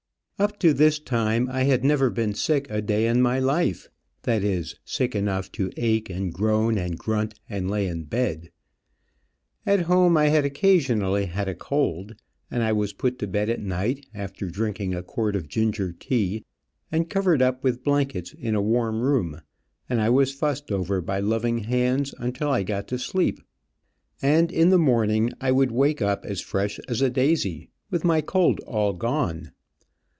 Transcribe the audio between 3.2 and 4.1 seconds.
my life,